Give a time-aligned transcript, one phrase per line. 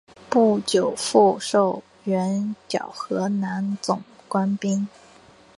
[0.31, 3.97] 不久复授援剿河南总
[4.29, 4.89] 兵官。